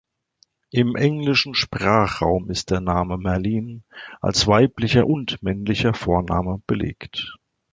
Im 0.71 0.95
englischen 0.95 1.53
Sprachraum 1.53 2.49
ist 2.49 2.71
der 2.71 2.81
Name 2.81 3.17
Malin 3.17 3.83
als 4.19 4.47
weiblicher 4.47 5.05
und 5.05 5.43
männlicher 5.43 5.93
Vorname 5.93 6.59
belegt. 6.65 7.37